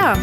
[0.00, 0.16] Ja,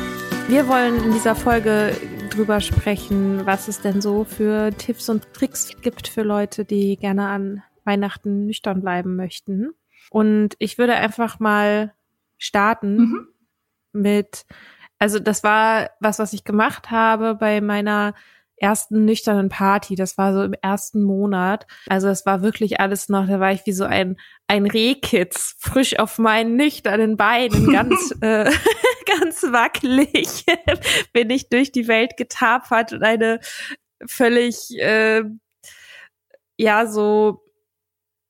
[0.47, 1.97] wir wollen in dieser Folge
[2.29, 7.27] drüber sprechen, was es denn so für Tipps und Tricks gibt für Leute, die gerne
[7.27, 9.71] an Weihnachten nüchtern bleiben möchten.
[10.11, 11.93] Und ich würde einfach mal
[12.37, 13.27] starten Mhm.
[13.91, 14.45] mit,
[14.97, 18.13] also das war was, was ich gemacht habe bei meiner
[18.57, 19.95] ersten nüchternen Party.
[19.95, 21.67] Das war so im ersten Monat.
[21.87, 24.17] Also es war wirklich alles noch, da war ich wie so ein,
[24.47, 28.49] ein Rehkitz, frisch auf meinen nüchternen Beinen, ganz, äh,
[29.19, 30.45] ganz wackelig
[31.13, 33.39] bin ich durch die Welt getapert und eine
[34.05, 35.23] völlig, äh,
[36.57, 37.41] ja, so,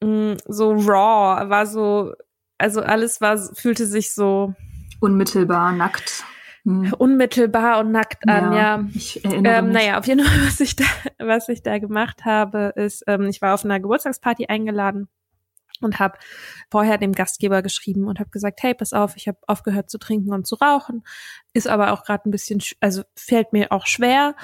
[0.03, 2.13] mh, so raw, war so,
[2.57, 4.53] also alles war, fühlte sich so
[5.01, 6.23] Unmittelbar, nackt.
[6.65, 6.93] Hm.
[6.97, 8.85] unmittelbar und nackt an, ja.
[8.95, 9.73] Ich erinnere Ähm, mich.
[9.75, 10.85] naja, auf jeden Fall, was ich da,
[11.19, 15.07] was ich da gemacht habe, ist, ähm, ich war auf einer Geburtstagsparty eingeladen
[15.81, 16.17] und habe
[16.71, 20.33] vorher dem Gastgeber geschrieben und habe gesagt, hey, pass auf, ich habe aufgehört zu trinken
[20.33, 21.03] und zu rauchen,
[21.53, 24.35] ist aber auch gerade ein bisschen, sch- also fällt mir auch schwer.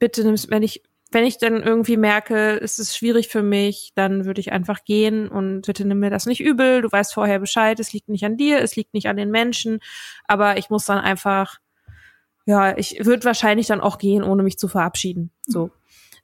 [0.00, 4.26] Bitte nimm's, wenn ich wenn ich dann irgendwie merke, es ist schwierig für mich, dann
[4.26, 6.82] würde ich einfach gehen und bitte nimm mir das nicht übel.
[6.82, 9.78] Du weißt vorher Bescheid, es liegt nicht an dir, es liegt nicht an den Menschen,
[10.24, 11.60] aber ich muss dann einfach
[12.48, 15.30] ja, ich würde wahrscheinlich dann auch gehen, ohne mich zu verabschieden.
[15.44, 15.70] So.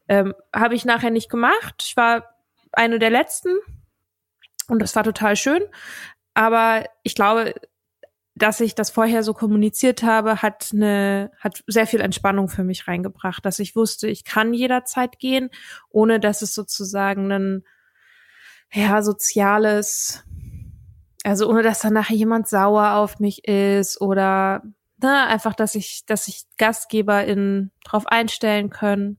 [0.09, 1.85] Ähm, Habe ich nachher nicht gemacht.
[1.87, 2.35] Ich war
[2.73, 3.51] eine der letzten
[4.67, 5.63] und das war total schön.
[6.33, 7.53] Aber ich glaube,
[8.35, 12.89] dass ich das vorher so kommuniziert habe, hat eine, hat sehr viel Entspannung für mich
[12.89, 15.51] reingebracht, dass ich wusste, ich kann jederzeit gehen,
[15.91, 17.65] ohne dass es sozusagen ein,
[18.73, 20.25] ja, soziales,
[21.23, 24.63] also ohne dass dann nachher jemand sauer auf mich ist oder
[25.05, 29.19] ne, einfach, dass ich, dass sich GastgeberInnen drauf einstellen können.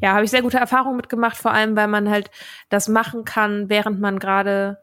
[0.00, 2.30] Ja, habe ich sehr gute Erfahrungen mitgemacht, vor allem, weil man halt
[2.68, 4.78] das machen kann, während man gerade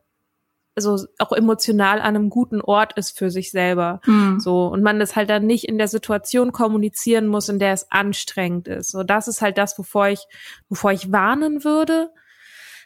[0.77, 4.01] so auch emotional an einem guten Ort ist für sich selber.
[4.03, 4.39] Hm.
[4.39, 7.89] So, und man das halt dann nicht in der Situation kommunizieren muss, in der es
[7.91, 8.91] anstrengend ist.
[8.91, 10.25] So, das ist halt das, wovor ich,
[10.67, 12.11] wovor ich warnen würde,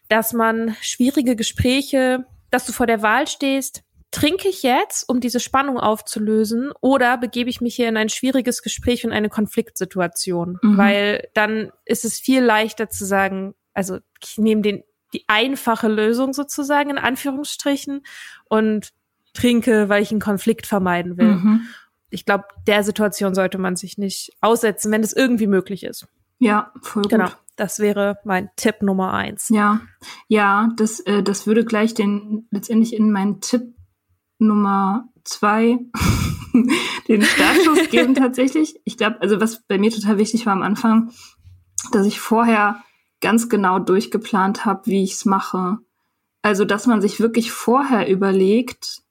[0.08, 5.40] dass man schwierige Gespräche, dass du vor der Wahl stehst, trinke ich jetzt, um diese
[5.40, 10.58] Spannung aufzulösen, oder begebe ich mich hier in ein schwieriges Gespräch und eine Konfliktsituation?
[10.62, 10.78] Mhm.
[10.78, 14.84] Weil dann ist es viel leichter zu sagen, also ich nehme den
[15.14, 18.04] die einfache Lösung sozusagen in Anführungsstrichen
[18.46, 18.94] und
[19.34, 21.36] trinke, weil ich einen Konflikt vermeiden will.
[21.36, 21.62] Mhm.
[22.12, 26.08] ich glaube, der Situation sollte man sich nicht aussetzen, wenn es irgendwie möglich ist.
[26.40, 27.12] Ja, voll gut.
[27.12, 27.30] Genau.
[27.56, 29.50] Das wäre mein Tipp Nummer eins.
[29.50, 29.82] Ja,
[30.28, 33.76] ja, das, äh, das würde gleich den letztendlich in meinen Tipp
[34.40, 35.80] Nummer zwei
[37.08, 38.80] den Startschuss geben tatsächlich.
[38.86, 41.12] Ich glaube, also was bei mir total wichtig war am Anfang,
[41.92, 42.84] dass ich vorher
[43.22, 45.78] ganz genau durchgeplant habe, wie ich es mache.
[46.42, 49.02] Also, dass man sich wirklich vorher überlegt,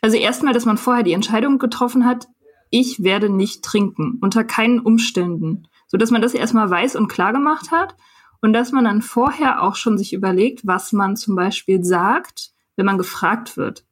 [0.00, 2.28] also erstmal, dass man vorher die Entscheidung getroffen hat,
[2.70, 7.32] ich werde nicht trinken, unter keinen Umständen so dass man das erstmal weiß und klar
[7.32, 7.96] gemacht hat
[8.40, 12.86] und dass man dann vorher auch schon sich überlegt, was man zum Beispiel sagt, wenn
[12.86, 13.84] man gefragt wird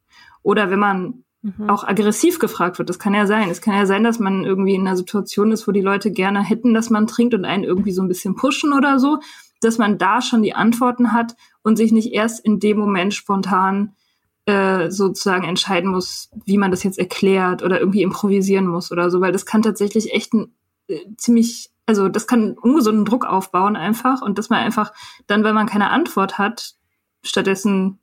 [0.47, 1.69] oder wenn man mhm.
[1.69, 2.89] auch aggressiv gefragt wird.
[2.89, 3.51] Das kann ja sein.
[3.51, 6.41] Es kann ja sein, dass man irgendwie in einer Situation ist, wo die Leute gerne
[6.41, 9.19] hätten, dass man trinkt und einen irgendwie so ein bisschen pushen oder so,
[9.61, 11.35] dass man da schon die Antworten hat
[11.65, 13.97] und sich nicht erst in dem Moment spontan
[14.45, 19.21] äh, sozusagen entscheiden muss, wie man das jetzt erklärt oder irgendwie improvisieren muss oder so,
[19.21, 20.55] weil das kann tatsächlich echt ein
[20.87, 24.93] äh, ziemlich also das kann ungesunden Druck aufbauen einfach und dass man einfach
[25.27, 26.75] dann, wenn man keine Antwort hat,
[27.23, 27.99] stattdessen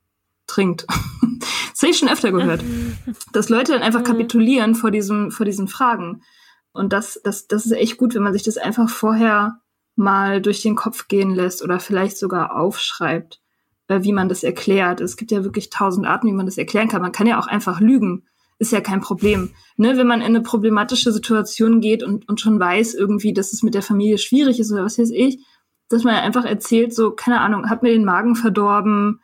[0.48, 0.86] trinkt.
[1.40, 2.64] das habe ich schon öfter gehört.
[3.34, 6.24] dass Leute dann einfach kapitulieren vor diesem, vor diesen Fragen.
[6.72, 9.60] Und das, das, das ist echt gut, wenn man sich das einfach vorher
[9.96, 13.42] mal durch den Kopf gehen lässt oder vielleicht sogar aufschreibt,
[13.88, 15.02] äh, wie man das erklärt.
[15.02, 17.02] Es gibt ja wirklich tausend Arten, wie man das erklären kann.
[17.02, 18.24] Man kann ja auch einfach lügen
[18.60, 19.52] ist ja kein Problem.
[19.78, 23.64] Ne, wenn man in eine problematische Situation geht und, und schon weiß irgendwie, dass es
[23.64, 25.46] mit der Familie schwierig ist oder was weiß ich,
[25.90, 29.20] dass man einfach erzählt, so, keine Ahnung, hat mir den Magen verdorben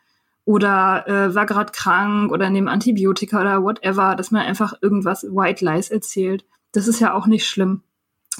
[0.50, 5.64] oder äh, war gerade krank oder nehme Antibiotika oder whatever, dass man einfach irgendwas White
[5.64, 6.44] Lies erzählt.
[6.72, 7.84] Das ist ja auch nicht schlimm.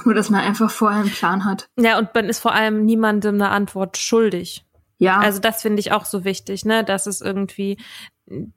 [0.05, 1.69] Nur, dass man einfach vorher einen Plan hat.
[1.79, 4.65] Ja, und man ist vor allem niemandem eine Antwort schuldig.
[5.01, 5.19] Ja.
[5.19, 7.79] Also das finde ich auch so wichtig, ne, dass es irgendwie,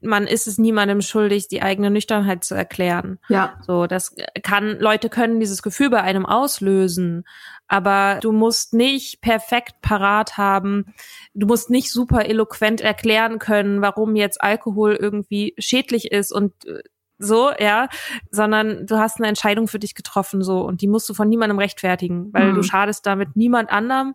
[0.01, 3.17] man ist es niemandem schuldig, die eigene Nüchternheit zu erklären.
[3.29, 3.57] Ja.
[3.65, 4.13] So, das
[4.43, 7.23] kann, Leute können dieses Gefühl bei einem auslösen,
[7.69, 10.93] aber du musst nicht perfekt parat haben,
[11.33, 16.83] du musst nicht super eloquent erklären können, warum jetzt Alkohol irgendwie schädlich ist und äh,
[17.19, 17.87] so, ja,
[18.31, 21.57] sondern du hast eine Entscheidung für dich getroffen, so, und die musst du von niemandem
[21.57, 22.55] rechtfertigen, weil mhm.
[22.55, 24.13] du schadest damit niemand anderem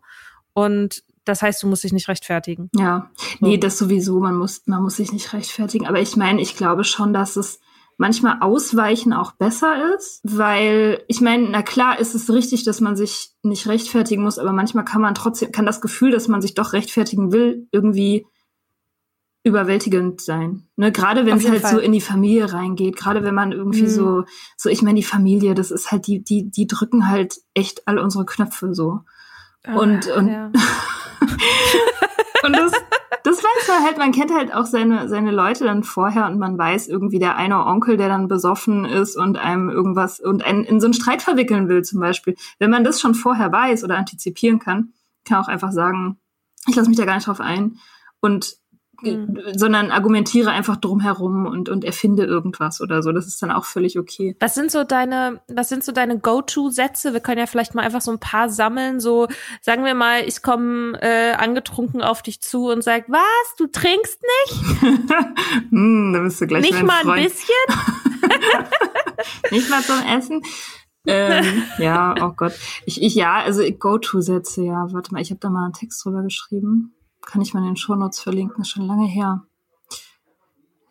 [0.53, 2.71] und das heißt, du musst dich nicht rechtfertigen.
[2.75, 3.11] Ja,
[3.41, 5.87] nee, das sowieso, man muss, man muss sich nicht rechtfertigen.
[5.87, 7.61] Aber ich meine, ich glaube schon, dass es
[7.99, 12.97] manchmal Ausweichen auch besser ist, weil ich meine, na klar ist es richtig, dass man
[12.97, 16.55] sich nicht rechtfertigen muss, aber manchmal kann man trotzdem, kann das Gefühl, dass man sich
[16.55, 18.25] doch rechtfertigen will, irgendwie
[19.43, 20.69] überwältigend sein.
[20.77, 21.73] Ne, gerade wenn es halt Fall.
[21.73, 23.89] so in die Familie reingeht, gerade wenn man irgendwie mhm.
[23.89, 24.25] so,
[24.57, 27.99] so, ich meine, die Familie, das ist halt, die, die, die drücken halt echt all
[27.99, 29.01] unsere Knöpfe so.
[29.65, 30.53] Ah, und, und ja.
[32.45, 32.73] und das,
[33.25, 36.57] das weiß man halt, man kennt halt auch seine, seine Leute dann vorher und man
[36.57, 40.81] weiß irgendwie der eine Onkel, der dann besoffen ist und einem irgendwas und einen in
[40.81, 42.37] so einen Streit verwickeln will zum Beispiel.
[42.59, 44.93] Wenn man das schon vorher weiß oder antizipieren kann,
[45.25, 46.19] kann auch einfach sagen,
[46.67, 47.79] ich lasse mich da gar nicht drauf ein
[48.21, 48.57] und
[49.01, 49.39] Mhm.
[49.55, 53.13] sondern argumentiere einfach drumherum und, und erfinde irgendwas oder so.
[53.13, 54.37] Das ist dann auch völlig okay.
[54.41, 57.13] Was sind so deine, was sind so deine Go-To-Sätze?
[57.13, 58.99] Wir können ja vielleicht mal einfach so ein paar sammeln.
[58.99, 59.29] So,
[59.61, 63.57] sagen wir mal, ich komme äh, angetrunken auf dich zu und sag, was?
[63.57, 64.83] Du trinkst nicht?
[65.71, 67.55] hm, da bist du gleich Nicht mal ein bisschen?
[69.53, 70.43] nicht mal zum Essen?
[71.07, 72.53] ähm, ja, oh Gott.
[72.85, 74.89] Ich, ich ja, also Go-To-Sätze, ja.
[74.91, 76.95] Warte mal, ich habe da mal einen Text drüber geschrieben.
[77.27, 79.45] Kann ich mal in den Shownotes verlinken, ist schon lange her.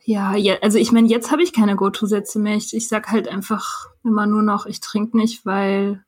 [0.03, 2.55] Ja, ja also ich meine, jetzt habe ich keine Go-To-Sätze mehr.
[2.55, 6.05] Ich, ich sag halt einfach immer nur noch, ich trinke nicht, weil,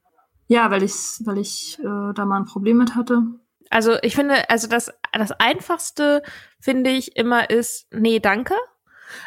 [0.47, 0.93] ja, weil ich,
[1.25, 3.23] weil ich äh, da mal ein Problem mit hatte.
[3.69, 6.23] Also ich finde, also das, das Einfachste,
[6.59, 8.55] finde ich, immer ist, nee, danke.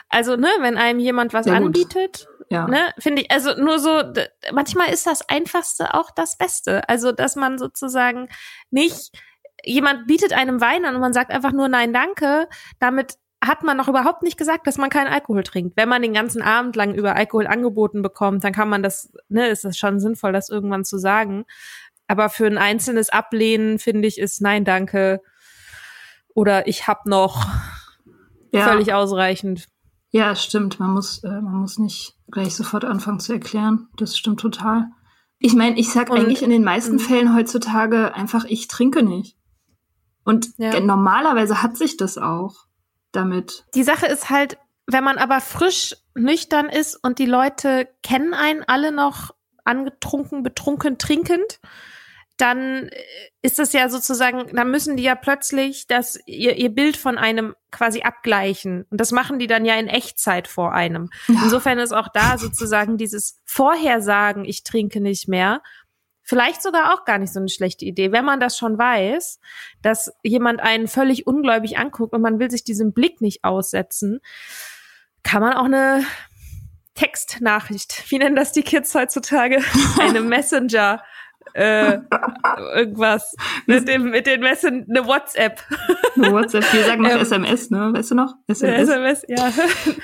[0.08, 2.66] Also, ne, wenn einem jemand was ja, anbietet, ja.
[2.66, 4.02] ne, finde ich, also nur so,
[4.52, 6.88] manchmal ist das Einfachste auch das Beste.
[6.88, 8.28] Also, dass man sozusagen
[8.70, 9.12] nicht
[9.64, 13.76] jemand bietet einem Wein an und man sagt einfach nur nein, danke, damit hat man
[13.76, 15.76] noch überhaupt nicht gesagt, dass man keinen Alkohol trinkt.
[15.76, 19.48] Wenn man den ganzen Abend lang über Alkohol angeboten bekommt, dann kann man das, ne,
[19.48, 21.44] ist es schon sinnvoll, das irgendwann zu sagen.
[22.06, 25.20] Aber für ein einzelnes Ablehnen, finde ich, ist nein, danke
[26.34, 27.46] oder ich hab noch
[28.52, 28.64] ja.
[28.68, 29.66] völlig ausreichend.
[30.10, 30.78] Ja, stimmt.
[30.78, 33.88] Man muss, äh, man muss nicht gleich sofort anfangen zu erklären.
[33.96, 34.88] Das stimmt total.
[35.38, 39.36] Ich meine, ich sag und, eigentlich in den meisten Fällen heutzutage einfach, ich trinke nicht.
[40.24, 40.78] Und ja.
[40.80, 42.66] normalerweise hat sich das auch
[43.12, 43.64] damit.
[43.74, 48.62] Die Sache ist halt, wenn man aber frisch nüchtern ist und die Leute kennen einen
[48.66, 49.30] alle noch
[49.64, 51.60] angetrunken, betrunken, trinkend,
[52.36, 52.90] dann
[53.42, 57.54] ist das ja sozusagen, dann müssen die ja plötzlich das, ihr, ihr Bild von einem
[57.70, 58.84] quasi abgleichen.
[58.90, 61.10] Und das machen die dann ja in Echtzeit vor einem.
[61.28, 61.42] Ja.
[61.44, 65.62] Insofern ist auch da sozusagen dieses Vorhersagen, ich trinke nicht mehr,
[66.22, 68.12] vielleicht sogar auch gar nicht so eine schlechte Idee.
[68.12, 69.40] Wenn man das schon weiß,
[69.82, 74.20] dass jemand einen völlig ungläubig anguckt und man will sich diesem Blick nicht aussetzen,
[75.22, 76.04] kann man auch eine
[76.94, 79.60] Textnachricht, wie nennen das die Kids heutzutage?
[80.00, 81.02] Eine Messenger
[81.54, 81.98] äh,
[82.74, 83.34] irgendwas
[83.66, 85.62] mit dem mit den Messen eine WhatsApp.
[86.16, 87.90] Eine WhatsApp, wir sagen noch ähm, SMS, ne?
[87.92, 88.34] Weißt du noch?
[88.46, 89.52] SMS, SMS ja.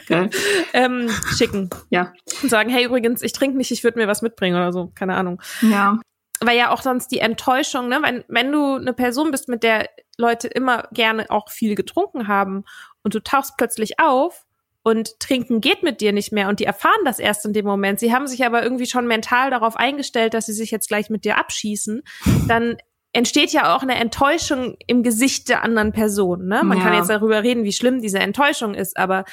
[0.08, 0.30] Geil.
[0.72, 1.70] ähm, schicken.
[1.90, 2.12] Ja.
[2.42, 5.14] Und sagen, hey übrigens, ich trinke nicht, ich würde mir was mitbringen oder so, keine
[5.14, 5.40] Ahnung.
[5.62, 5.98] Ja.
[6.40, 9.88] Weil ja auch sonst die Enttäuschung, ne, wenn wenn du eine Person bist, mit der
[10.16, 12.64] Leute immer gerne auch viel getrunken haben
[13.02, 14.46] und du tauchst plötzlich auf
[14.82, 18.00] und trinken geht mit dir nicht mehr und die erfahren das erst in dem Moment.
[18.00, 21.24] Sie haben sich aber irgendwie schon mental darauf eingestellt, dass sie sich jetzt gleich mit
[21.24, 22.02] dir abschießen.
[22.46, 22.76] Dann
[23.12, 26.46] entsteht ja auch eine Enttäuschung im Gesicht der anderen Person.
[26.46, 26.62] Ne?
[26.62, 26.84] Man ja.
[26.84, 29.24] kann jetzt darüber reden, wie schlimm diese Enttäuschung ist, aber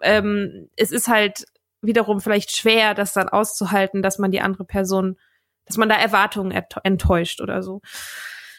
[0.00, 1.44] ähm, es ist halt
[1.82, 5.16] wiederum vielleicht schwer, das dann auszuhalten, dass man die andere Person,
[5.66, 7.80] dass man da Erwartungen enttäuscht oder so.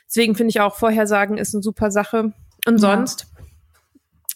[0.07, 2.33] Deswegen finde ich auch Vorhersagen ist eine super Sache.
[2.65, 3.43] Und sonst, ja.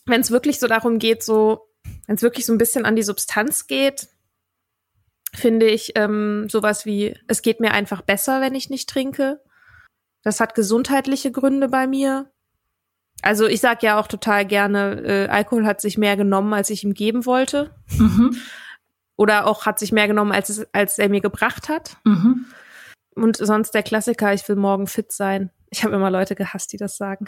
[0.05, 1.67] wenn es wirklich so darum geht, so
[2.07, 4.07] wenn es wirklich so ein bisschen an die Substanz geht,
[5.33, 9.41] finde ich ähm, sowas wie, es geht mir einfach besser, wenn ich nicht trinke.
[10.23, 12.31] Das hat gesundheitliche Gründe bei mir.
[13.21, 16.83] Also ich sag ja auch total gerne, äh, Alkohol hat sich mehr genommen, als ich
[16.83, 17.73] ihm geben wollte.
[17.97, 18.35] Mhm.
[19.15, 21.97] Oder auch hat sich mehr genommen, als, es, als er mir gebracht hat.
[22.03, 22.45] Mhm.
[23.21, 25.51] Und sonst der Klassiker, ich will morgen fit sein.
[25.69, 27.25] Ich habe immer Leute gehasst, die das sagen.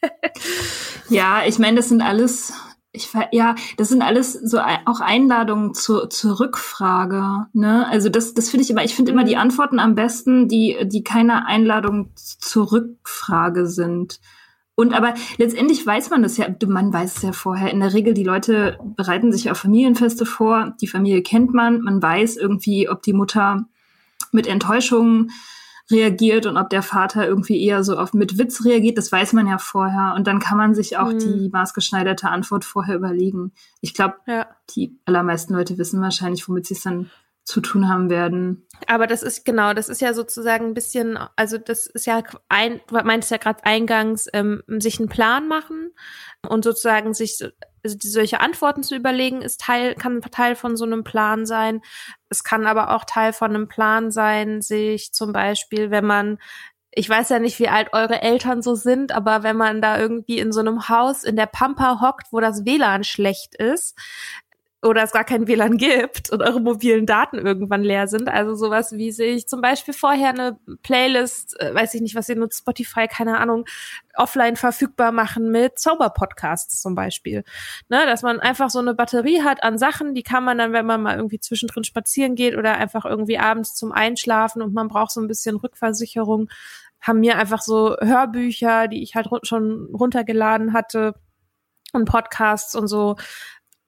[1.08, 2.52] ja, ich meine, das sind alles
[2.90, 7.46] ich ja, das sind alles so auch Einladungen zur, zur Rückfrage.
[7.52, 7.86] Ne?
[7.86, 9.18] Also das, das finde ich immer, ich finde mhm.
[9.18, 9.42] immer die mhm.
[9.42, 14.20] Antworten am besten, die, die keine Einladung zur Rückfrage sind.
[14.74, 17.70] Und aber letztendlich weiß man das ja, man weiß es ja vorher.
[17.70, 22.00] In der Regel, die Leute bereiten sich auf Familienfeste vor, die Familie kennt man, man
[22.00, 23.66] weiß irgendwie, ob die Mutter
[24.32, 25.30] mit Enttäuschungen
[25.90, 29.46] reagiert und ob der Vater irgendwie eher so auf mit Witz reagiert, das weiß man
[29.46, 30.14] ja vorher.
[30.16, 31.18] Und dann kann man sich auch mhm.
[31.18, 33.52] die maßgeschneiderte Antwort vorher überlegen.
[33.80, 34.46] Ich glaube, ja.
[34.74, 37.10] die allermeisten Leute wissen wahrscheinlich, womit sie es dann
[37.44, 38.66] zu tun haben werden.
[38.86, 42.82] Aber das ist genau, das ist ja sozusagen ein bisschen, also das ist ja ein,
[42.86, 45.92] du meintest ja gerade eingangs, ähm, sich einen Plan machen
[46.46, 47.42] und sozusagen sich
[47.84, 51.80] also die, solche Antworten zu überlegen, ist Teil, kann Teil von so einem Plan sein.
[52.28, 56.38] Es kann aber auch Teil von einem Plan sein, sich zum Beispiel, wenn man
[56.90, 60.38] ich weiß ja nicht, wie alt eure Eltern so sind, aber wenn man da irgendwie
[60.38, 63.96] in so einem Haus in der Pampa hockt, wo das WLAN schlecht ist,
[64.80, 68.28] oder es gar kein WLAN gibt und eure mobilen Daten irgendwann leer sind.
[68.28, 72.36] Also sowas wie sich zum Beispiel vorher eine Playlist, äh, weiß ich nicht, was ihr
[72.36, 73.64] nutzt, Spotify, keine Ahnung,
[74.14, 77.42] offline verfügbar machen mit Zauberpodcasts zum Beispiel.
[77.88, 80.86] Ne, dass man einfach so eine Batterie hat an Sachen, die kann man dann, wenn
[80.86, 85.10] man mal irgendwie zwischendrin spazieren geht oder einfach irgendwie abends zum Einschlafen und man braucht
[85.10, 86.48] so ein bisschen Rückversicherung,
[87.00, 91.14] haben mir einfach so Hörbücher, die ich halt schon runtergeladen hatte
[91.92, 93.16] und Podcasts und so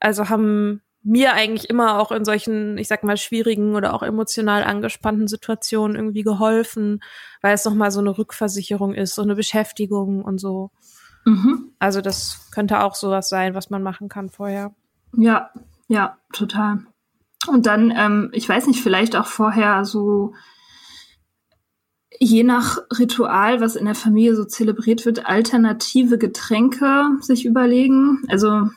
[0.00, 4.62] also haben mir eigentlich immer auch in solchen, ich sag mal, schwierigen oder auch emotional
[4.62, 7.02] angespannten Situationen irgendwie geholfen,
[7.40, 10.70] weil es nochmal so eine Rückversicherung ist, so eine Beschäftigung und so.
[11.24, 11.72] Mhm.
[11.78, 14.74] Also das könnte auch sowas sein, was man machen kann vorher.
[15.16, 15.50] Ja,
[15.88, 16.80] ja, total.
[17.48, 20.34] Und dann, ähm, ich weiß nicht, vielleicht auch vorher so
[22.18, 28.22] je nach Ritual, was in der Familie so zelebriert wird, alternative Getränke sich überlegen.
[28.28, 28.68] Also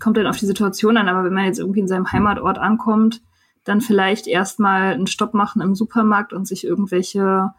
[0.00, 3.22] kommt dann auf die Situation an, aber wenn man jetzt irgendwie in seinem Heimatort ankommt,
[3.64, 7.50] dann vielleicht erstmal einen Stopp machen im Supermarkt und sich irgendwelche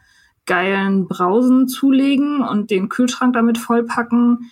[0.46, 4.52] geilen Brausen zulegen und den Kühlschrank damit vollpacken.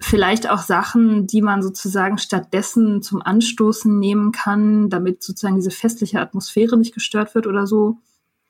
[0.00, 6.20] Vielleicht auch Sachen, die man sozusagen stattdessen zum Anstoßen nehmen kann, damit sozusagen diese festliche
[6.20, 7.98] Atmosphäre nicht gestört wird oder so.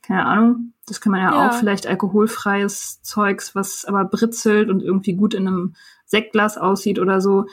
[0.02, 0.72] Keine Ahnung.
[0.86, 1.48] Das kann man ja, ja.
[1.48, 5.74] auch vielleicht alkoholfreies Zeugs, was aber britzelt und irgendwie gut in einem
[6.06, 7.46] Sektglas aussieht oder so.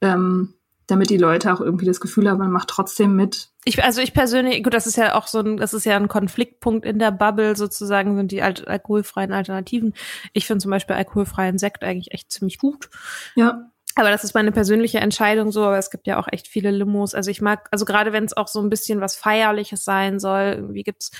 [0.00, 0.54] Ähm,
[0.90, 3.48] damit die Leute auch irgendwie das Gefühl haben, man macht trotzdem mit.
[3.64, 6.08] Ich, also ich persönlich, gut, das ist ja auch so ein, das ist ja ein
[6.08, 9.94] Konfliktpunkt in der Bubble sozusagen, sind die al alkoholfreien Alternativen.
[10.32, 12.88] Ich finde zum Beispiel alkoholfreien Sekt eigentlich echt ziemlich gut.
[13.34, 13.70] Ja.
[13.96, 17.14] Aber das ist meine persönliche Entscheidung so, aber es gibt ja auch echt viele Limos.
[17.14, 20.54] Also ich mag, also gerade wenn es auch so ein bisschen was Feierliches sein soll,
[20.56, 21.10] irgendwie gibt's,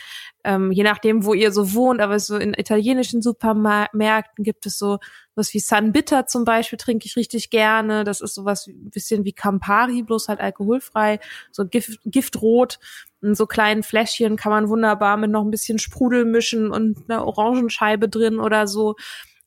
[0.44, 4.98] ähm, je nachdem, wo ihr so wohnt, aber so in italienischen Supermärkten gibt es so,
[5.40, 8.04] Was wie Sun Bitter zum Beispiel trinke ich richtig gerne.
[8.04, 11.18] Das ist sowas ein bisschen wie Campari, bloß halt alkoholfrei.
[11.50, 12.78] So Gift, Giftrot.
[13.22, 17.24] In so kleinen Fläschchen kann man wunderbar mit noch ein bisschen Sprudel mischen und eine
[17.24, 18.96] Orangenscheibe drin oder so.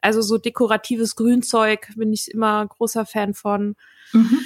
[0.01, 3.75] Also so dekoratives Grünzeug bin ich immer großer Fan von.
[4.11, 4.39] Mhm.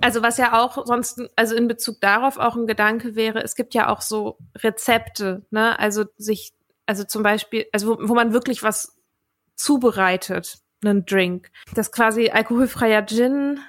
[0.00, 3.74] Also was ja auch sonst, also in Bezug darauf auch ein Gedanke wäre, es gibt
[3.74, 5.78] ja auch so Rezepte, ne?
[5.78, 6.52] Also sich,
[6.86, 8.96] also zum Beispiel, also wo, wo man wirklich was
[9.54, 11.50] zubereitet, einen Drink.
[11.74, 13.60] Das quasi alkoholfreier Gin,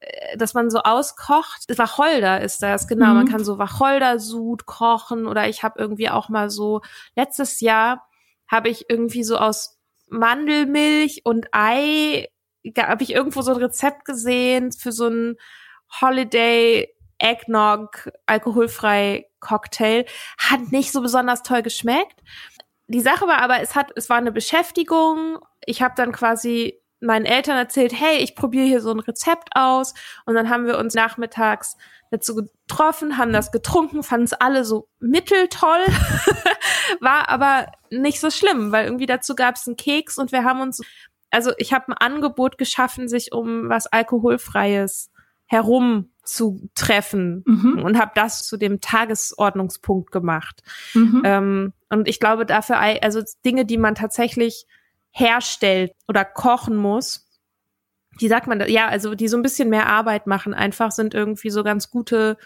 [0.00, 1.66] äh, dass man so auskocht.
[1.76, 3.08] Wacholder ist das, genau.
[3.08, 3.14] Mhm.
[3.14, 6.80] Man kann so Wacholdersud kochen oder ich habe irgendwie auch mal so,
[7.16, 8.06] letztes Jahr
[8.48, 12.28] habe ich irgendwie so aus Mandelmilch und Ei,
[12.76, 15.36] habe ich irgendwo so ein Rezept gesehen für so ein
[16.00, 20.04] Holiday Eggnog alkoholfrei Cocktail.
[20.38, 22.20] Hat nicht so besonders toll geschmeckt.
[22.88, 25.38] Die Sache war aber, es hat, es war eine Beschäftigung.
[25.66, 29.94] Ich habe dann quasi meinen Eltern erzählt, hey, ich probiere hier so ein Rezept aus.
[30.26, 31.76] Und dann haben wir uns nachmittags
[32.10, 35.78] dazu getroffen, haben das getrunken, fanden es alle so mitteltoll,
[37.00, 40.60] war aber nicht so schlimm, weil irgendwie dazu gab es einen Keks und wir haben
[40.60, 40.80] uns,
[41.30, 45.10] also ich habe ein Angebot geschaffen, sich um was alkoholfreies
[45.46, 47.82] herum zu treffen mhm.
[47.82, 50.62] und habe das zu dem Tagesordnungspunkt gemacht.
[50.94, 51.22] Mhm.
[51.24, 54.66] Ähm, und ich glaube dafür, also Dinge, die man tatsächlich
[55.10, 57.28] herstellt oder kochen muss,
[58.20, 61.50] die sagt man, ja, also die so ein bisschen mehr Arbeit machen, einfach sind irgendwie
[61.50, 62.36] so ganz gute,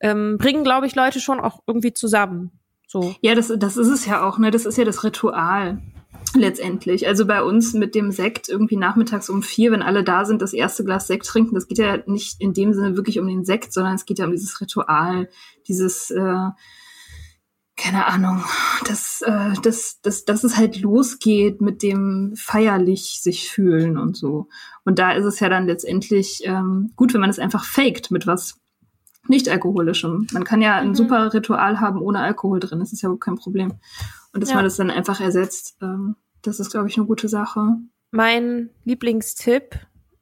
[0.00, 2.52] ähm, bringen, glaube ich, Leute schon auch irgendwie zusammen.
[2.86, 3.14] So.
[3.20, 4.50] Ja, das, das ist es ja auch, ne?
[4.50, 5.78] Das ist ja das Ritual
[6.34, 7.06] letztendlich.
[7.06, 10.52] Also bei uns mit dem Sekt irgendwie nachmittags um vier, wenn alle da sind, das
[10.52, 13.72] erste Glas Sekt trinken, das geht ja nicht in dem Sinne wirklich um den Sekt,
[13.72, 15.28] sondern es geht ja um dieses Ritual,
[15.68, 16.48] dieses, äh,
[17.76, 18.44] keine Ahnung,
[18.86, 24.48] dass, äh, dass, dass, dass es halt losgeht mit dem feierlich sich fühlen und so.
[24.84, 28.26] Und da ist es ja dann letztendlich ähm, gut, wenn man es einfach faked mit
[28.26, 28.60] was
[29.28, 30.26] nicht alkoholischem.
[30.32, 30.94] Man kann ja ein mhm.
[30.94, 33.74] super Ritual haben ohne Alkohol drin, das ist ja kein Problem.
[34.32, 34.56] Und dass ja.
[34.56, 37.76] man das dann einfach ersetzt, ähm, das ist, glaube ich, eine gute Sache.
[38.10, 39.78] Mein Lieblingstipp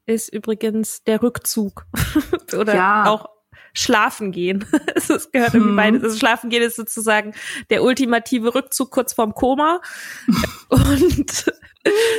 [0.07, 1.87] ist übrigens der Rückzug.
[2.57, 3.05] Oder ja.
[3.07, 3.29] auch
[3.73, 4.65] Schlafen gehen.
[4.95, 5.77] Es gehört irgendwie hm.
[5.77, 6.03] beides.
[6.05, 7.35] Also Schlafen gehen ist sozusagen
[7.71, 9.81] der ultimative Rückzug kurz vorm Koma.
[10.69, 11.53] Und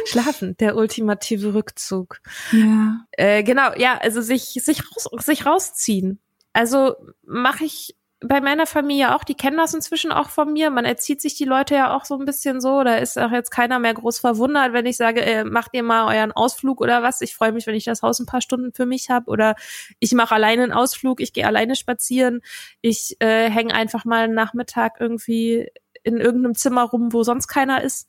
[0.06, 2.20] Schlafen, der ultimative Rückzug.
[2.52, 3.06] Ja.
[3.12, 6.20] Äh, genau, ja, also sich, sich, raus, sich rausziehen.
[6.54, 10.70] Also mache ich bei meiner Familie auch, die kennen das inzwischen auch von mir.
[10.70, 12.84] Man erzieht sich die Leute ja auch so ein bisschen so.
[12.84, 16.16] Da ist auch jetzt keiner mehr groß verwundert, wenn ich sage, äh, macht ihr mal
[16.16, 17.22] euren Ausflug oder was.
[17.22, 19.30] Ich freue mich, wenn ich das Haus ein paar Stunden für mich habe.
[19.32, 19.56] Oder
[20.00, 22.42] ich mache alleine einen Ausflug, ich gehe alleine spazieren.
[22.82, 25.72] Ich äh, hänge einfach mal einen Nachmittag irgendwie
[26.04, 28.08] in irgendeinem Zimmer rum, wo sonst keiner ist.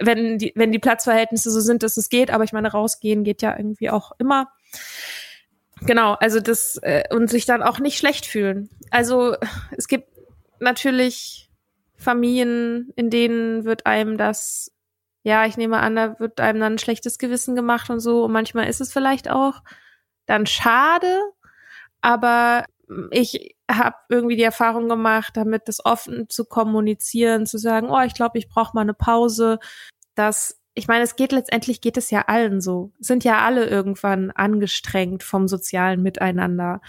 [0.00, 3.40] Wenn die, wenn die Platzverhältnisse so sind, dass es geht, aber ich meine, rausgehen geht
[3.40, 4.48] ja irgendwie auch immer.
[5.80, 8.70] Genau, also das äh, und sich dann auch nicht schlecht fühlen.
[8.90, 9.36] Also
[9.76, 10.08] es gibt
[10.60, 11.50] natürlich
[11.96, 14.72] Familien, in denen wird einem das,
[15.22, 18.24] ja, ich nehme an, da wird einem dann ein schlechtes Gewissen gemacht und so.
[18.24, 19.62] Und manchmal ist es vielleicht auch
[20.26, 21.20] dann schade,
[22.00, 22.64] aber
[23.10, 28.14] ich habe irgendwie die Erfahrung gemacht, damit das offen zu kommunizieren, zu sagen, oh, ich
[28.14, 29.58] glaube, ich brauche mal eine Pause,
[30.14, 32.92] dass ich meine, es geht letztendlich geht es ja allen so.
[32.98, 36.80] Sind ja alle irgendwann angestrengt vom sozialen Miteinander.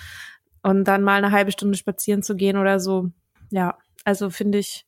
[0.63, 3.12] Und dann mal eine halbe Stunde spazieren zu gehen oder so.
[3.52, 4.88] Ja, also finde ich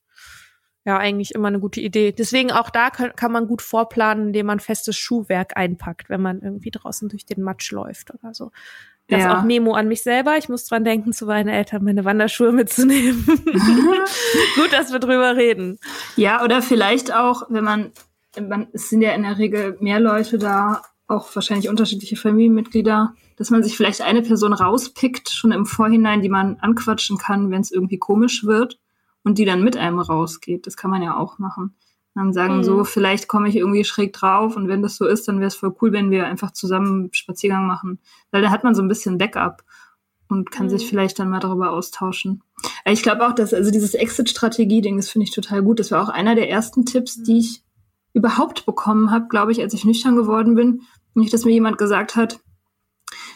[0.84, 2.12] ja eigentlich immer eine gute Idee.
[2.12, 6.42] Deswegen auch da kann, kann man gut vorplanen, indem man festes Schuhwerk einpackt, wenn man
[6.42, 8.52] irgendwie draußen durch den Matsch läuft oder so.
[9.10, 9.38] Das ja.
[9.38, 10.38] auch Memo an mich selber.
[10.38, 13.26] Ich muss dran denken, zu meinen Eltern meine Wanderschuhe mitzunehmen.
[14.56, 15.78] Gut, dass wir drüber reden.
[16.16, 17.92] Ja, oder vielleicht auch, wenn man
[18.42, 23.50] man, es sind ja in der Regel mehr Leute da, auch wahrscheinlich unterschiedliche Familienmitglieder, dass
[23.50, 27.72] man sich vielleicht eine Person rauspickt, schon im Vorhinein, die man anquatschen kann, wenn es
[27.72, 28.80] irgendwie komisch wird
[29.24, 30.68] und die dann mit einem rausgeht.
[30.68, 31.76] Das kann man ja auch machen.
[32.14, 32.64] Dann sagen mhm.
[32.64, 35.56] so, vielleicht komme ich irgendwie schräg drauf und wenn das so ist, dann wäre es
[35.56, 38.00] voll cool, wenn wir einfach zusammen Spaziergang machen.
[38.32, 39.64] Weil da hat man so ein bisschen Backup
[40.28, 40.72] und kann mhm.
[40.72, 42.42] sich vielleicht dann mal darüber austauschen.
[42.86, 45.80] Ich glaube auch, dass also dieses Exit-Strategie-Ding, das finde ich total gut.
[45.80, 47.64] Das war auch einer der ersten Tipps, die ich
[48.18, 50.82] überhaupt bekommen habe, glaube ich, als ich nüchtern geworden bin.
[51.14, 52.40] Nicht, dass mir jemand gesagt hat,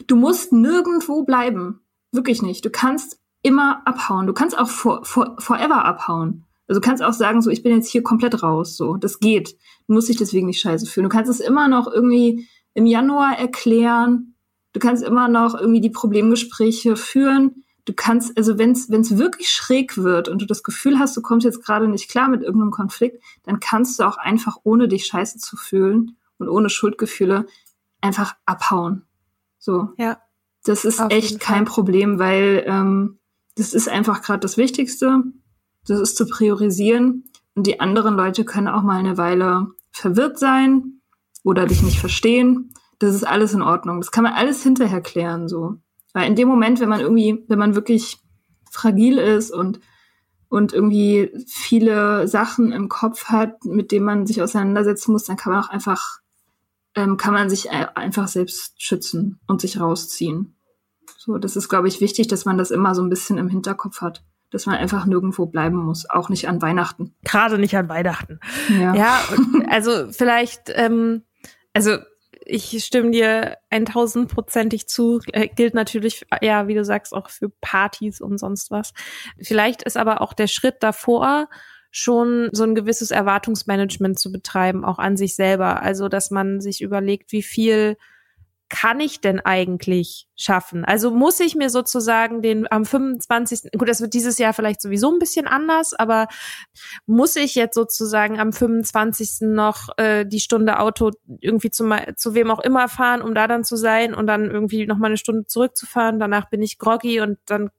[0.08, 1.82] du musst nirgendwo bleiben.
[2.12, 2.66] Wirklich nicht.
[2.66, 4.26] Du kannst immer abhauen.
[4.26, 6.46] Du kannst auch for, for, forever abhauen.
[6.68, 8.76] Also du kannst auch sagen, so, ich bin jetzt hier komplett raus.
[8.76, 9.56] So, das geht.
[9.88, 11.04] Du musst dich deswegen nicht scheiße fühlen.
[11.04, 14.36] Du kannst es immer noch irgendwie im Januar erklären.
[14.74, 19.98] Du kannst immer noch irgendwie die Problemgespräche führen du kannst, also wenn es wirklich schräg
[19.98, 23.24] wird und du das Gefühl hast, du kommst jetzt gerade nicht klar mit irgendeinem Konflikt,
[23.44, 27.46] dann kannst du auch einfach, ohne dich scheiße zu fühlen und ohne Schuldgefühle
[28.02, 29.06] einfach abhauen.
[29.60, 29.90] So.
[29.98, 30.20] Ja.
[30.64, 31.66] Das ist echt kein.
[31.66, 33.20] Problem, weil ähm,
[33.56, 35.24] das ist einfach gerade das Wichtigste.
[35.88, 37.26] Das ist zu priorisieren.
[37.56, 41.02] Und die anderen Leute können auch mal eine Weile verwirrt sein
[41.44, 42.74] oder dich nicht verstehen.
[43.00, 44.00] Das ist alles in Ordnung.
[44.00, 45.78] Das kann man alles hinterher klären, so.
[46.14, 48.18] Weil in dem Moment, wenn man irgendwie, wenn man wirklich
[48.70, 49.80] fragil ist und
[50.52, 55.54] und irgendwie viele Sachen im Kopf hat, mit denen man sich auseinandersetzen muss, dann kann
[55.54, 56.20] man auch einfach,
[56.94, 60.58] ähm, kann man sich einfach selbst schützen und sich rausziehen.
[61.18, 64.02] So, das ist, glaube ich, wichtig, dass man das immer so ein bisschen im Hinterkopf
[64.02, 67.16] hat, dass man einfach nirgendwo bleiben muss, auch nicht an Weihnachten.
[67.24, 68.42] Gerade nicht an Weihnachten.
[68.78, 69.22] Ja, ja
[69.70, 71.24] also vielleicht, ähm,
[71.74, 71.96] also
[72.52, 75.22] ich stimme dir eintausendprozentig zu.
[75.32, 78.94] Äh, gilt natürlich, ja, wie du sagst, auch für Partys und sonst was.
[79.42, 81.50] Vielleicht ist aber auch der Schritt davor,
[81.92, 85.82] schon so ein gewisses Erwartungsmanagement zu betreiben, auch an sich selber.
[85.82, 87.98] Also, dass man sich überlegt, wie viel
[88.72, 90.86] kann ich denn eigentlich schaffen?
[90.86, 93.74] Also muss ich mir sozusagen den am 25.
[93.78, 96.28] Gut, das wird dieses Jahr vielleicht sowieso ein bisschen anders, aber
[97.06, 99.42] muss ich jetzt sozusagen am 25.
[99.42, 101.84] noch äh, die Stunde Auto irgendwie zu,
[102.16, 105.08] zu wem auch immer fahren, um da dann zu sein und dann irgendwie noch mal
[105.08, 106.18] eine Stunde zurückzufahren?
[106.18, 107.72] Danach bin ich groggy und dann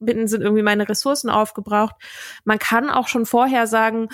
[0.00, 1.96] sind irgendwie meine Ressourcen aufgebraucht.
[2.44, 4.08] Man kann auch schon vorher sagen,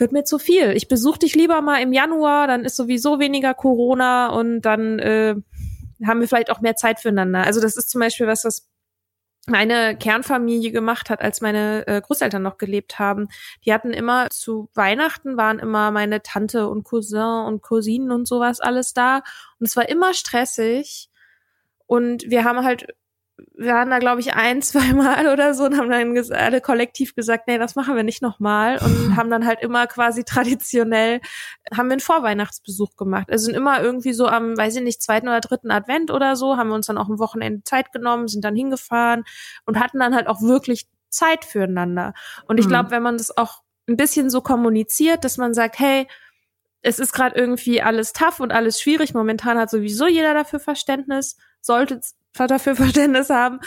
[0.00, 0.70] wird mir zu viel.
[0.70, 5.36] Ich besuche dich lieber mal im Januar, dann ist sowieso weniger Corona und dann äh,
[6.06, 7.44] haben wir vielleicht auch mehr Zeit füreinander.
[7.44, 8.68] Also das ist zum Beispiel was, was
[9.46, 13.28] meine Kernfamilie gemacht hat, als meine äh, Großeltern noch gelebt haben.
[13.64, 18.60] Die hatten immer zu Weihnachten waren immer meine Tante und Cousin und Cousinen und sowas
[18.60, 19.22] alles da.
[19.58, 21.08] Und es war immer stressig.
[21.86, 22.94] Und wir haben halt
[23.54, 27.14] wir waren da, glaube ich, ein, zwei Mal oder so und haben dann alle kollektiv
[27.14, 31.20] gesagt, nee, das machen wir nicht nochmal und haben dann halt immer quasi traditionell,
[31.74, 33.28] haben wir einen Vorweihnachtsbesuch gemacht.
[33.30, 36.56] Also sind immer irgendwie so am, weiß ich nicht, zweiten oder dritten Advent oder so,
[36.56, 39.24] haben wir uns dann auch am Wochenende Zeit genommen, sind dann hingefahren
[39.66, 42.14] und hatten dann halt auch wirklich Zeit füreinander.
[42.46, 42.90] Und ich glaube, mhm.
[42.92, 46.06] wenn man das auch ein bisschen so kommuniziert, dass man sagt, hey,
[46.82, 49.14] es ist gerade irgendwie alles tough und alles schwierig.
[49.14, 51.36] Momentan hat sowieso jeder dafür Verständnis.
[51.60, 52.00] Sollte
[52.34, 53.60] dafür Verständnis haben,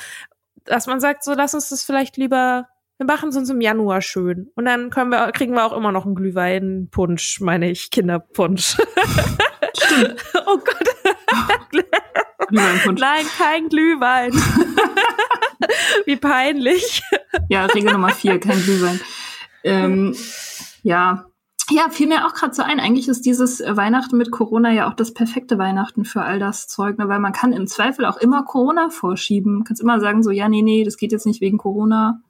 [0.66, 4.02] dass man sagt, so lass uns das vielleicht lieber, wir machen es uns im Januar
[4.02, 4.52] schön.
[4.56, 8.78] Und dann können wir, kriegen wir auch immer noch einen Glühwein-Punsch, meine ich, Kinderpunsch.
[9.78, 10.24] Stimmt.
[10.46, 11.88] oh Gott.
[12.48, 13.02] Glühweinpunsch.
[13.02, 14.32] Nein, kein Glühwein.
[16.06, 17.02] Wie peinlich.
[17.50, 19.00] Ja, Regel Nummer vier, kein Glühwein.
[19.64, 20.16] Ähm,
[20.84, 21.26] ja,
[21.74, 22.80] ja, fiel mir auch gerade so ein.
[22.80, 26.98] Eigentlich ist dieses Weihnachten mit Corona ja auch das perfekte Weihnachten für all das Zeug,
[26.98, 27.08] ne?
[27.08, 29.60] weil man kann im Zweifel auch immer Corona vorschieben.
[29.60, 32.22] Du kannst immer sagen so, ja, nee, nee, das geht jetzt nicht wegen Corona.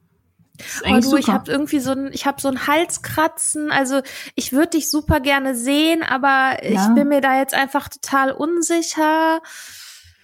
[0.86, 3.72] Oh, du, ich habe irgendwie so ein, ich habe so ein Halskratzen.
[3.72, 4.00] Also
[4.36, 6.88] ich würde dich super gerne sehen, aber ja.
[6.88, 9.40] ich bin mir da jetzt einfach total unsicher.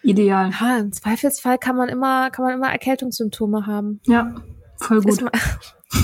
[0.03, 0.53] Ideal.
[0.61, 4.01] Ja, Im Zweifelsfall kann man immer, kann man immer Erkältungssymptome haben.
[4.07, 4.35] Ja,
[4.77, 5.25] voll gut.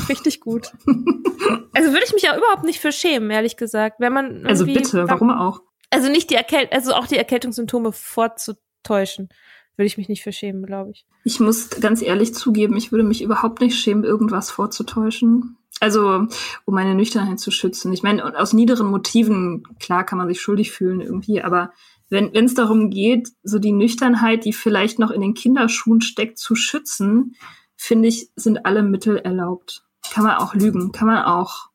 [0.09, 0.73] Richtig gut.
[0.87, 3.97] also würde ich mich auch überhaupt nicht für schämen, ehrlich gesagt.
[4.01, 5.61] Wenn man also bitte, warum auch?
[5.91, 9.29] Also nicht die Erkält also auch die Erkältungssymptome vorzutäuschen,
[9.77, 11.07] würde ich mich nicht für schämen, glaube ich.
[11.25, 15.59] Ich muss ganz ehrlich zugeben, ich würde mich überhaupt nicht schämen, irgendwas vorzutäuschen.
[15.79, 16.27] Also,
[16.65, 17.93] um meine Nüchternheit zu schützen.
[17.93, 21.73] Ich meine, aus niederen Motiven, klar kann man sich schuldig fühlen irgendwie, aber
[22.09, 26.55] wenn es darum geht, so die Nüchternheit, die vielleicht noch in den Kinderschuhen steckt, zu
[26.55, 27.35] schützen,
[27.77, 29.85] finde ich, sind alle Mittel erlaubt.
[30.13, 31.71] Kann man auch lügen, kann man auch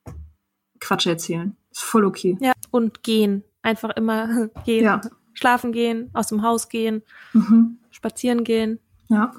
[0.80, 1.56] Quatsch erzählen.
[1.72, 2.38] Ist voll okay.
[2.42, 3.44] Ja, und gehen.
[3.62, 4.84] Einfach immer gehen.
[4.84, 5.02] Ja.
[5.34, 7.78] Schlafen gehen, aus dem Haus gehen, mhm.
[7.90, 8.80] spazieren gehen.
[9.08, 9.32] Ja.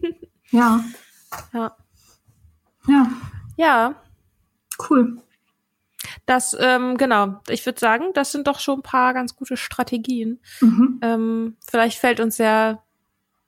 [0.50, 0.84] ja.
[1.52, 1.76] Ja.
[2.88, 3.10] Ja.
[3.56, 3.94] Ja.
[4.88, 5.18] Cool.
[6.26, 10.40] Das, ähm, genau, ich würde sagen, das sind doch schon ein paar ganz gute Strategien.
[10.60, 10.98] Mhm.
[11.02, 12.82] Ähm, vielleicht fällt uns ja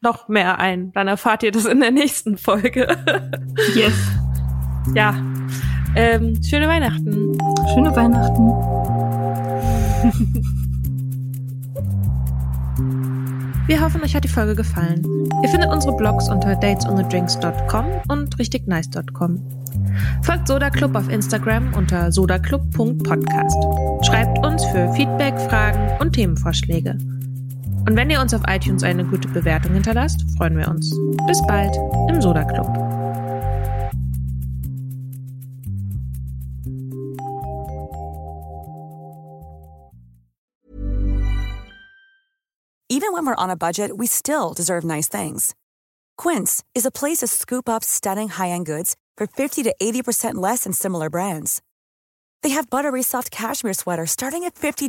[0.01, 0.93] noch mehr ein.
[0.93, 2.87] Dann erfahrt ihr das in der nächsten Folge.
[3.75, 3.95] yes.
[4.95, 5.15] Ja.
[5.97, 7.37] Ähm, schöne Weihnachten.
[7.75, 8.49] Schöne Weihnachten.
[13.67, 15.03] Wir hoffen, euch hat die Folge gefallen.
[15.43, 19.43] Ihr findet unsere Blogs unter datesonthedrinks.com und richtignice.com.
[20.23, 24.07] Folgt Soda Club auf Instagram unter sodaclub.podcast.
[24.07, 26.97] Schreibt uns für Feedback, Fragen und Themenvorschläge.
[27.89, 30.91] Und wenn ihr uns auf iTunes eine gute Bewertung hinterlasst, freuen wir uns.
[31.27, 31.75] Bis bald
[32.11, 32.67] im Soda Club.
[42.91, 45.55] Even when we're on a budget, we still deserve nice things.
[46.17, 50.65] Quince is a place to scoop up stunning high-end goods for 50 to 80% less
[50.65, 51.63] than similar brands.
[52.43, 54.89] They have buttery soft cashmere sweaters starting at $50